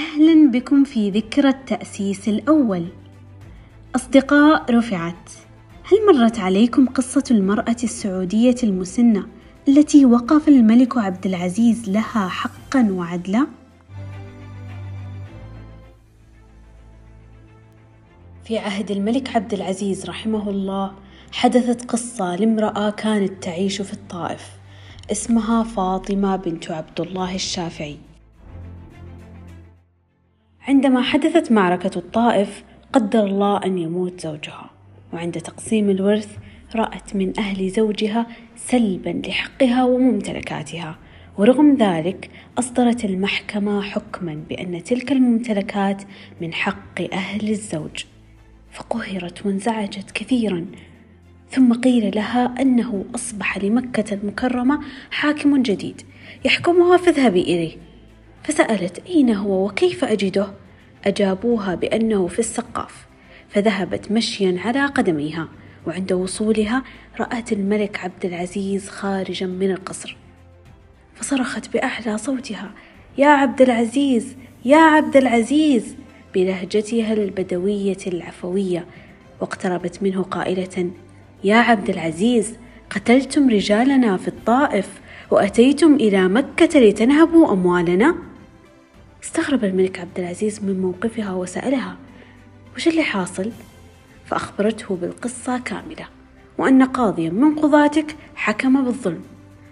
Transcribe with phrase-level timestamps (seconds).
[0.00, 2.86] أهلا بكم في ذكرى التأسيس الأول.
[3.96, 5.30] أصدقاء رفعت.
[5.84, 9.26] هل مرت عليكم قصة المرأة السعودية المسنة
[9.68, 13.46] التي وقف الملك عبد العزيز لها حقا وعدلا؟
[18.44, 20.92] في عهد الملك عبد العزيز رحمه الله
[21.32, 24.48] حدثت قصة لامرأة كانت تعيش في الطائف
[25.12, 28.09] اسمها فاطمة بنت عبد الله الشافعي.
[30.70, 34.70] عندما حدثت معركة الطائف قدر الله أن يموت زوجها
[35.12, 36.36] وعند تقسيم الورث
[36.74, 40.98] رأت من أهل زوجها سلبا لحقها وممتلكاتها
[41.38, 46.02] ورغم ذلك أصدرت المحكمة حكما بأن تلك الممتلكات
[46.40, 48.04] من حق أهل الزوج.
[48.72, 50.66] فقهرت وانزعجت كثيرا
[51.48, 54.80] ثم قيل لها أنه أصبح لمكة المكرمة
[55.10, 56.02] حاكم جديد
[56.44, 57.89] يحكمها فاذهبي إليه.
[58.42, 60.46] فسألت أين هو وكيف أجده؟
[61.04, 63.06] أجابوها بأنه في السقاف
[63.48, 65.48] فذهبت مشيا على قدميها
[65.86, 66.82] وعند وصولها
[67.20, 70.16] رأت الملك عبد العزيز خارجا من القصر.
[71.14, 72.72] فصرخت بأعلى صوتها
[73.18, 74.36] يا عبد العزيز!
[74.64, 75.96] يا عبد العزيز!
[76.34, 78.86] بلهجتها البدوية العفوية.
[79.40, 80.90] واقتربت منه قائلة
[81.44, 82.54] يا عبد العزيز!
[82.90, 88.29] قتلتم رجالنا في الطائف وأتيتم إلى مكة لتنهبوا أموالنا؟
[89.22, 91.96] استغرب الملك عبد العزيز من موقفها وسألها
[92.76, 93.52] وش اللي حاصل؟
[94.26, 96.06] فأخبرته بالقصة كاملة
[96.58, 99.22] وأن قاضيا من قضاتك حكم بالظلم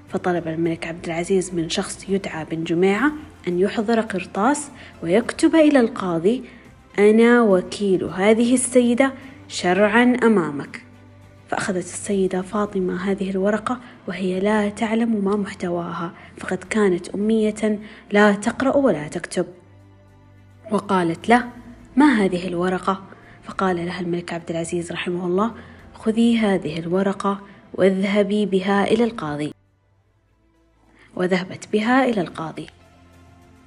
[0.09, 3.13] فطلب الملك عبد العزيز من شخص يدعى بن جميعة
[3.49, 4.71] أن يحضر قرطاس
[5.03, 6.45] ويكتب إلى القاضي
[6.99, 9.13] أنا وكيل هذه السيدة
[9.49, 10.83] شرعا أمامك
[11.49, 17.79] فأخذت السيدة فاطمة هذه الورقة وهي لا تعلم ما محتواها فقد كانت أمية
[18.13, 19.47] لا تقرأ ولا تكتب.
[20.71, 21.49] وقالت له
[21.97, 23.03] ما هذه الورقة؟
[23.45, 25.55] فقال لها الملك عبد العزيز رحمه الله
[25.95, 27.41] خذي هذه الورقة
[27.75, 29.53] واذهبي بها إلى القاضي.
[31.17, 32.67] وذهبت بها إلى القاضي.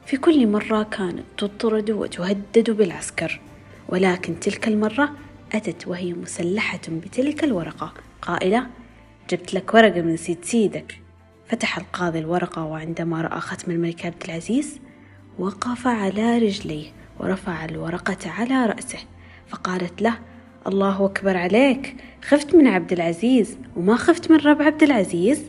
[0.05, 3.41] في كل مرة كانت تطرد وتهدد بالعسكر
[3.89, 5.11] ولكن تلك المرة
[5.51, 7.93] أتت وهي مسلحة بتلك الورقة.
[8.21, 8.67] قائلة
[9.29, 11.01] جبت لك ورقة من سيد سيدك.
[11.47, 14.79] فتح القاضي الورقة وعندما رأى ختم الملك عبد العزيز
[15.39, 18.99] وقف على رجليه ورفع الورقة على رأسه.
[19.47, 20.19] فقالت له
[20.67, 25.43] الله أكبر عليك خفت من عبد العزيز وما خفت من رب عبد العزيز؟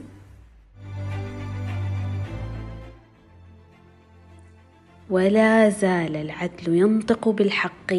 [5.11, 7.93] ولا زال العدل ينطق بالحق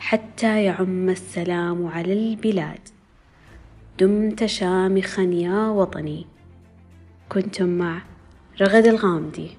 [0.00, 2.88] حتى يعم السلام على البلاد.
[4.00, 6.26] دمت شامخا يا وطني.
[7.28, 8.02] كنتم مع
[8.60, 9.50] رغد الغامدي.